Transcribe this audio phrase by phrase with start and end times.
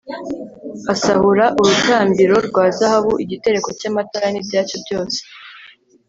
[0.93, 5.19] asahura urutambiro rwa zahabu, igitereko cy'amatara n'ibyacyo byose